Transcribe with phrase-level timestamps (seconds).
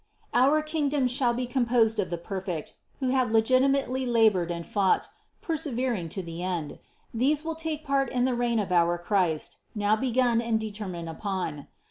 [0.33, 5.07] Our kingdom shall be composed of the perfect, who have legitimately labored and fought,
[5.43, 6.79] persevering to the end.
[7.13, 11.67] These will take part in the reign of our Christ, now begun and determined upon.